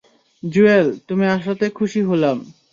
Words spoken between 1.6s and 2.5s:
খুশি হলাম।